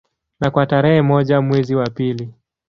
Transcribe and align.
Na 0.39 0.51
kwa 0.51 0.65
tarehe 0.65 1.01
moja 1.01 1.41
mwezi 1.41 1.75
wa 1.75 1.89
pili 1.89 2.29